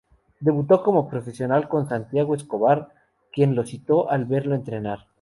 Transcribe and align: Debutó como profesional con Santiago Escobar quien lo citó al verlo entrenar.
Debutó 0.39 0.81
como 0.81 1.07
profesional 1.07 1.69
con 1.69 1.87
Santiago 1.87 2.33
Escobar 2.33 2.87
quien 3.31 3.53
lo 3.53 3.63
citó 3.67 4.09
al 4.09 4.25
verlo 4.25 4.55
entrenar. 4.55 5.05